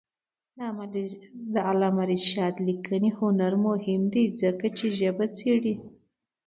[1.53, 5.75] د علامه رشاد لیکنی هنر مهم دی ځکه چې ژبه څېړي.